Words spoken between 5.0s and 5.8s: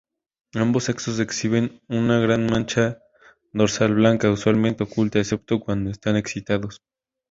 excepto